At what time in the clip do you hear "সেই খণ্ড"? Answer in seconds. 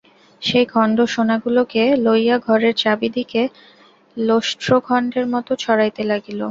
0.41-0.97